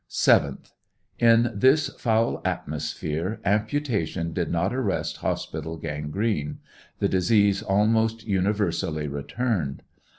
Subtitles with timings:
[0.09, 0.71] 7th.
[1.19, 6.57] In this foul atmosphere amputation did not arrest hospital gangrene;
[6.97, 9.83] the disease almost universally returned.